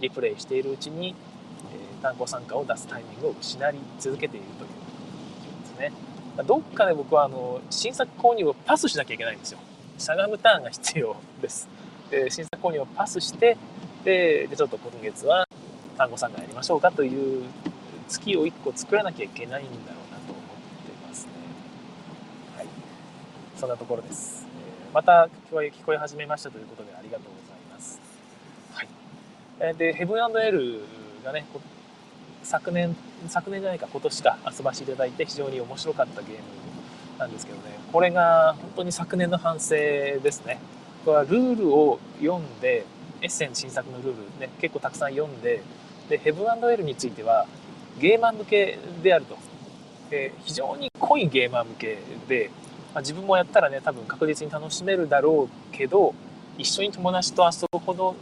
[0.00, 1.14] リプレイしているうちに、
[1.72, 4.70] えー、単語参加を出すタイミングを失い続けているという
[5.60, 5.92] ですね。
[6.46, 9.58] どっかで僕はあの新作購入をパスしなきゃいけないんですよ。
[9.98, 11.68] しゃがむターンが必要です。
[12.10, 13.56] で新作購入をパスして、
[14.04, 15.44] で、でちょっと今月は
[15.96, 17.44] 単語参加やりましょうかという
[18.08, 20.44] 月を1個作らなきゃいけないんだろうなと思っ
[20.86, 21.32] てますね。
[22.56, 22.66] はい
[23.56, 24.47] そんなところです。
[24.98, 28.00] また聞こえ聞こえ始めましたということでありがとうございます。
[28.72, 28.88] はい。
[29.60, 30.80] えで、ヘブンエル
[31.24, 31.46] がね、
[32.42, 32.96] 昨年、
[33.28, 36.38] 昨年じゃないか、今年か遊ばせていただいて非常に面白かったゲーム
[37.16, 40.58] なんですけどね、これが本当に昨年の反省ですね。
[41.04, 42.84] これはルールを読んで、
[43.22, 45.62] エッセン新作のルールね、結構たくさん読んで、
[46.08, 47.46] で、ヘブンエルについては
[48.00, 49.38] ゲーマー向けであると。
[50.10, 52.50] え非常に濃いゲーマー向けで、
[52.98, 56.16] まあ、自分もやったらね多分確実に楽しめるだろうけど
[56.56, 58.16] 一緒に友達と遊ぶほど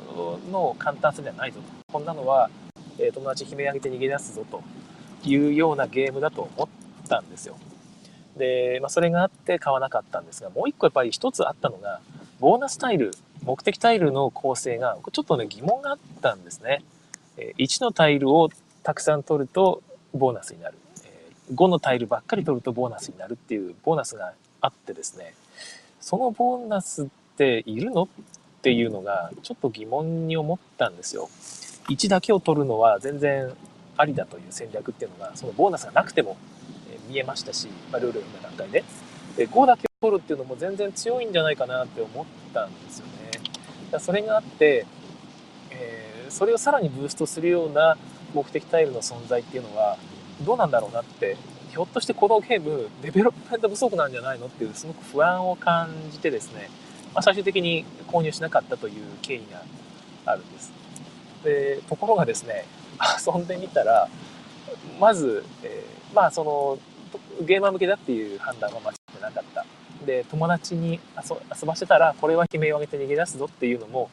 [0.53, 1.67] の簡単さではないぞと。
[1.91, 2.51] こんなのは、
[2.99, 4.63] えー、友達悲鳴上げて逃げ出すぞと
[5.25, 7.57] いうようなゲームだと思ったんですよ。
[8.37, 12.03] で、まあ、それがあって買わなかったんですがもう一個やっぱり一つあったのが
[12.39, 13.13] ボーナスタイル
[13.45, 16.85] 目的タイルの構成がちょっとね疑問があったんですね。
[17.39, 18.51] 1のタイルを
[18.83, 20.75] たくさん取るとボーナスになる。
[21.55, 25.35] 5のタイルばっかり取るとボーナスになるっていうボーナスがあってですね
[26.01, 28.05] そのボーナスっているの？
[28.05, 28.09] っ
[28.63, 31.29] ていうのがちょっと疑問に思ったんですよ。
[31.89, 33.53] 1だけを取るのは全然
[33.97, 36.37] ありだという戦略っていうのがそのボーナスがなくても
[37.09, 38.83] 見えましたし、まあ、ルールの段階で
[39.37, 43.13] で5だけを取るっていうのも全然強いんじゃないかなって思ったんですよね。
[43.93, 44.85] だそれがあって、
[45.71, 47.97] えー、それをさらにブーストするような
[48.35, 49.97] 目的タイルの存在っていうのは
[50.45, 51.37] どうなんだろうなって
[51.77, 56.71] ひょっとしてこのゲームデベロップメント不足なんじゃないのっていうすごく不安を感じてですね、
[57.13, 59.63] まあ、最終的に購入しなかったという経緯が
[60.33, 60.73] あるんです。
[61.45, 62.65] でところがですね
[63.27, 64.09] 遊んでみたら
[64.99, 66.79] まず、えー、まあその
[67.45, 69.67] ゲーマー向けだっていう判断は間違ってなかった。
[70.07, 74.09] で友達に遊ばせたらこれは悲鳴を上げて逃げ出すぞっていうのも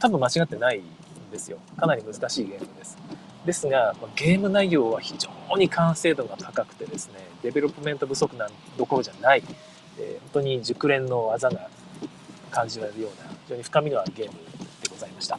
[0.00, 0.82] 多分間違ってないん
[1.30, 1.58] ですよ。
[1.76, 2.96] かなり難しいゲームです。
[3.44, 9.42] ですが、ゲーム内容は非常に完成度が高くてですね、 development 不足などころじゃない、
[9.98, 11.68] えー、本当に熟練の技が
[12.50, 14.32] 感じられるような、非常に深みのあるゲーム
[14.82, 15.38] でございました。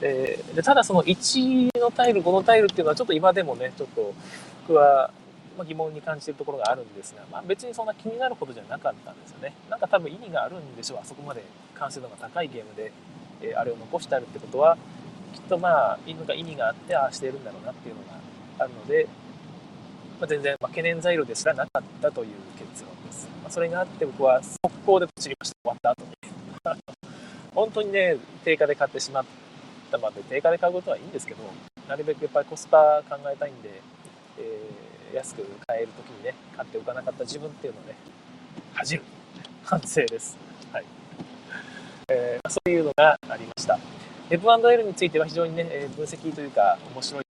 [0.00, 4.14] えーでただその1のタイル、5のタイルっていうのはちょっと今でもね、ちょっと
[4.66, 5.10] 僕は
[5.62, 9.54] 疑問に感じてるところがあるんですが、まあ、別にそんな気になることじゃなかったんですよね。
[9.70, 12.92] なんか多分意味があるんでしょう、あそこまで完成度が高いゲームで、
[13.42, 14.76] えー、あれを残してあるってことは、
[15.34, 18.18] きっとまあ意味があってああしてるんだろうなっていうのが
[18.58, 19.08] あるので、
[20.20, 26.14] まあ、全然、まあ、懸念材料ですらなかったという結論です、まあ、それがあって僕は速攻で知りました終わった後に。
[27.54, 29.24] 本当にね定価で買ってしまっ
[29.90, 31.42] たまで定価で買うことはいいんですけど
[31.88, 33.80] なるべくやっぱりコスパ考えたいんで、
[34.38, 37.94] えー、安く買える時にね買っておかなかった自分っていうのをね
[38.74, 39.02] 恥じる
[39.64, 40.36] 反省です。
[40.72, 40.84] はい、
[42.08, 43.78] えー、そういうのがありました。
[44.30, 47.24] F&L については非常にね、え分析というか面白い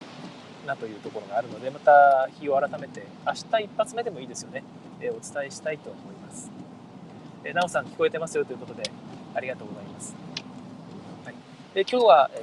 [0.67, 4.65] なというところがあるので、また日を改めて、明日一発目でもいいですよね、
[5.01, 6.51] えお伝えしたいと思います。
[7.45, 8.83] えなおさん聞こえてますよということで、
[9.35, 10.17] ありがとうございます。
[11.25, 11.35] はい、
[11.75, 12.41] で今日は、えー、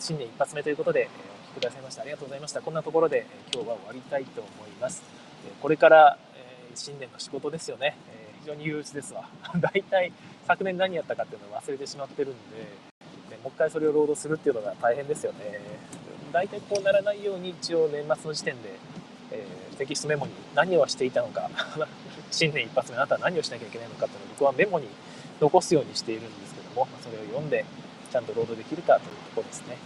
[0.00, 2.60] 新年一発目ということで、えお聞きくださいましたありがとうございました。
[2.60, 5.04] こんなところでえ今日は終わりたいと思います。
[5.46, 7.96] えこれから、え新年の仕事ですよね。
[8.10, 9.28] え非常に憂鬱ですわ。
[9.54, 10.12] 大体
[10.48, 12.88] 昨年何やったかっていうのを忘れてしまってるんで、
[13.42, 15.60] もう一回それをロードするっていうのが大変ですよね。
[16.32, 18.78] 大体こうならないように一応年末の時点で、
[19.32, 21.50] えー、テキストメモに何をしていたのか
[22.30, 24.88] 新年一発目あなたは何をしなきゃいけないのかっていうのを僕はメモに
[25.40, 27.64] 残すようにしているんですけども、それを読んで、
[28.10, 29.76] ちゃんとロードできるかというところですね。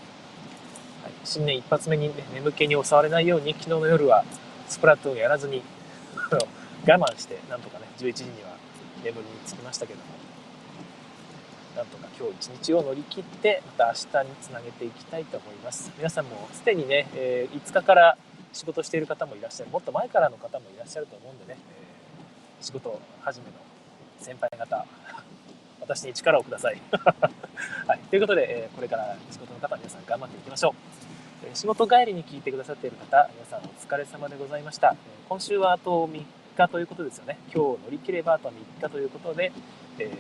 [1.03, 4.25] はい、新年一発目に、ね、眠気に襲われないように昨日の夜は
[4.69, 5.62] スプラトゥーンやらずに
[6.31, 6.35] 我
[6.87, 8.57] 慢してなんとかね11時には
[9.03, 10.22] 眠りにつきましたけども
[11.77, 15.91] なんとか今日一日を乗り切ってまた明日につなげていきたいと思います。
[15.97, 18.19] 皆さんもすでにね、えー、5日から
[18.53, 19.71] 仕事している方もいらっしゃる。
[19.71, 23.53] もっと前からの方もいらっしゃると思うんでね、えー、仕事始めの
[24.21, 24.87] 先輩方
[25.81, 26.81] 私に力をください、
[27.89, 30.71] はい、ということで、えー、これから仕事の方皆さん頑張っていきましょ
[31.43, 34.97] う、え仕事帰りに聞いてくださっている方皆さんお疲れ様でございました、え
[35.29, 36.25] 今週はあと3
[36.57, 37.39] 日ということですよね。
[37.53, 39.51] 今日乗り切ればあと3日ということで、
[39.99, 40.11] え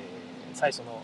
[0.54, 1.02] 最初の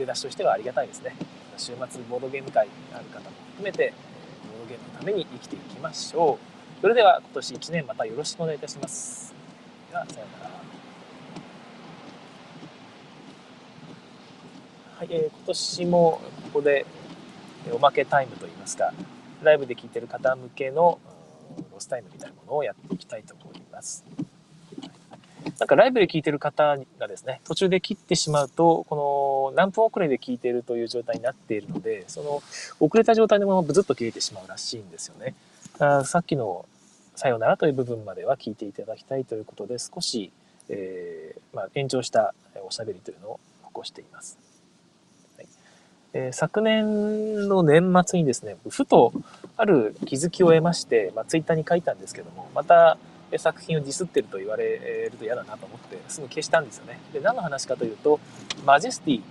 [0.00, 1.14] 出だしとしてはありがたいですね。
[1.58, 3.92] 週末ボードゲーム会ある方も含めて
[4.50, 6.38] ボードゲームのために生きていきましょ
[6.78, 6.80] う。
[6.80, 9.34] それでは今年1年またよろしくお願いいたします。
[9.90, 10.50] ではさようなら。
[14.96, 16.86] はい、えー、今年もここで
[17.70, 18.94] おまけタイムといいますか
[19.42, 20.98] ライブで聴いてる方向けの
[21.72, 24.04] ロスタイムみたいなものをやっていきたいと思います。
[25.58, 32.42] なんかライブで聴いてる方がですね、途中で切ってしまうと、この何分遅れで聴いてるという状態になっているので、その
[32.80, 35.34] 遅れた状態のままブズッと切れてしまうらしいんですよね。
[35.78, 36.66] あさっきの
[37.14, 40.32] さよならという部分までは聞いていただきたいということで、少し、
[40.68, 42.34] えー、まあ、延長した
[42.66, 44.38] おしゃべりというのを残しています。
[46.12, 49.12] えー、昨年の年末にですね、ふと
[49.56, 52.98] ある気づきを得まして、まあ、ツイッターに書いたんですけども、また
[53.38, 56.98] 作品をディスってると言われると嫌だなと思って、すぐ消したんですよね。
[57.12, 58.20] で、何の話かというと、
[58.64, 59.22] マジェスティ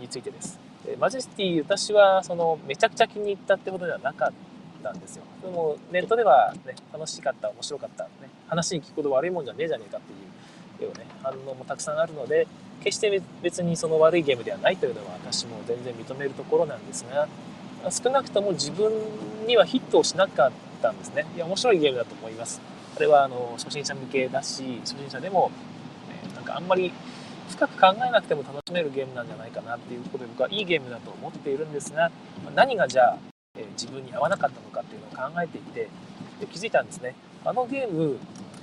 [0.00, 0.58] についてです。
[0.98, 4.32] マジェスティ、私はそのめちゃくちゃ気に入ったってことではなかっ
[4.82, 5.24] たんですよ。
[5.42, 8.10] でもネットではね、楽しかった、面白かった、ね、
[8.48, 10.00] 話に聞くほど悪いもんじゃねえじゃねえかっ
[10.78, 12.46] ていう、ね、反応もたくさんあるので、
[12.86, 17.28] 決して別にその悪いゲームではないというのは私も全然認めるところなんですが
[17.90, 18.92] 少なくとも自分
[19.46, 22.60] にはヒットをしなかったんですねいや面白いゲームだと思います
[22.96, 25.50] あれはあの初心者向けだし初心者でも、
[26.30, 26.92] えなんかあんまり
[27.50, 32.10] 深く考えなくても楽しめるゲームなんじゃないかなっていうことで僕はいいゲームだと思っているんですが
[32.54, 33.18] 何がじゃあ、
[33.54, 35.88] え自分に合わなかったのかっていうのを考えていて
[36.40, 37.14] で気づいたんですね。
[37.44, 38.18] あのゲーム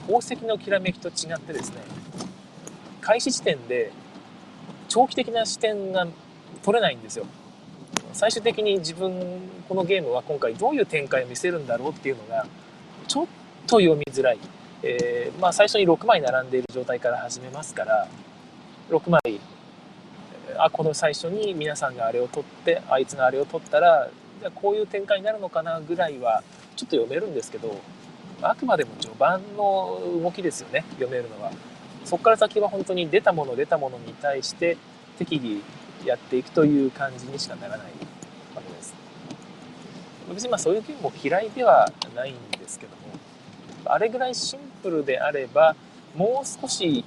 [0.08, 1.78] 宝石のきらめきと違ってですね
[3.02, 3.92] 開始時点で
[4.90, 6.08] 長期的な視点が
[6.64, 7.26] 取れないんですよ。
[8.14, 9.14] 最終的に自分
[9.70, 12.48] このゲームは今回どういう展開を見せるんだろうっていうのが
[13.08, 13.28] ちょっ
[13.68, 14.40] と読みづらい、
[14.84, 18.08] えー、まあ、最初に6枚並んでいる状態から始めますから
[18.90, 19.40] 6枚
[20.58, 26.44] あこの最初に皆さんがあれを取ってあいつがあれを取ったらじゃあこういう展開になるのかなぐらいは
[26.76, 27.80] ちょっと読めるんですけど
[28.42, 31.52] あくまでも序盤の動きですよね読めるのは。
[32.04, 34.78] そこから先は本当に出たもの出たものに対して
[35.18, 35.62] 適宜
[36.06, 37.80] やっていくという感じにしかならない
[38.54, 38.94] わけです。
[40.34, 43.23] 別にまあそういうゲームも嫌いではないんですけども
[43.86, 45.76] あれぐらいシンプルであれば
[46.16, 47.04] もう少し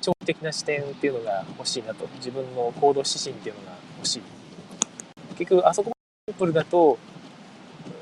[0.00, 2.06] 長期的な視点っていうのが欲しいなと。
[2.16, 4.22] 自分の行動指針っていうのが欲しい。
[5.38, 5.94] 結局あそこま
[6.26, 6.98] でシンプルだと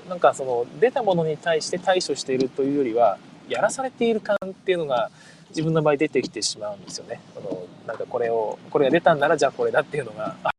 [0.09, 5.11] なんかその出たものに対して対処しているというよりはやらされている感っていうのが
[5.51, 7.21] 自分の場合出てきてしまうんですよね。
[7.37, 10.37] あのなんかこれをこれが出たんならじゃあこれだっていうのが。
[10.43, 10.51] あ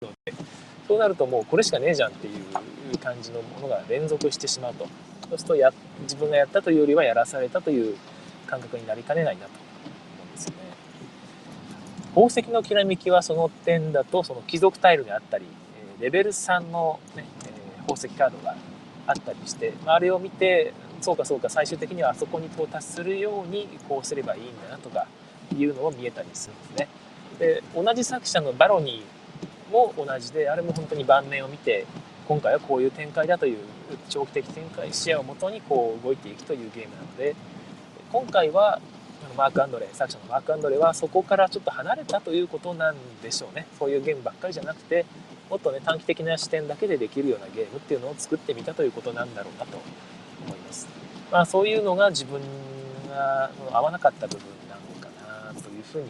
[0.00, 0.34] るので
[0.86, 4.86] そうなるともうこれしかねえじゃんっていう感じのものが連続してしまうと。
[5.30, 7.96] そうするとや自分がやったというよりはやらされたという
[8.46, 9.58] 感覚になりかねないなと思
[10.24, 10.56] うんですよね。
[12.14, 15.44] 宝石のきらめきはその点だとその貴族タイルであったり
[16.00, 18.56] レベル3の、ねえ、宝石カードが
[19.06, 25.06] あったりして、まあ、れを見てそうかそうか最終的にはあそこに到達するようにこうすればいいんだなとか
[25.54, 26.88] いうのを見えたりするんですね。
[27.38, 31.86] で同じ作者のバロニーも同じであれも本当に盤面を見て
[32.28, 33.58] 今回はこういう展開だという
[34.08, 37.36] 長期的展開視野をもとにこう動いていくというゲームなので
[38.12, 38.80] 今回は
[39.36, 45.06] マーク・アンドレ作者のマーク・アンドレはそこからちょっと離れたということなんでしょうねそういうゲームばっかりじゃなくて
[45.50, 49.78] もっとね短期的な視点だけでできるようなゲームっていうのを作ってみたということなんだろうなと
[50.46, 50.88] 思います。
[51.30, 52.40] まあ、そういうのが自分
[53.08, 55.08] が合わなかった部分なのか
[55.54, 56.08] なというふうに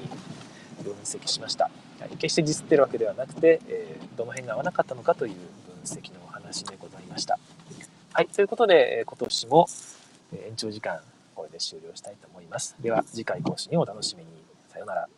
[0.82, 1.70] 分析しました。
[2.18, 7.38] 決してディスってるわけではなくて、え、どの辺が合わなかったのかという分析のお話でございました。
[8.12, 9.66] はい、ということで、今年も
[10.32, 11.00] 延長時間
[11.34, 12.74] これで終了したいと思います。
[12.80, 14.30] では次回更新をお楽しみに。
[14.68, 15.08] さようなら。